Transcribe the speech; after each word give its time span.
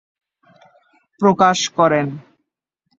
প্রকাশ 1.19 1.59
করেন। 1.77 2.07